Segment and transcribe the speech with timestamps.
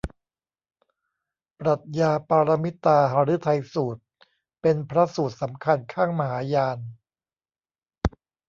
[1.59, 4.01] ปรัชญาปารมิตาหฤทัยสูตร
[4.61, 6.77] เป็นพระสูตรสำคัญข้างมหายาน